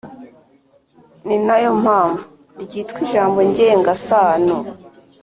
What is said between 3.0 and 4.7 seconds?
ijambo ngengasano.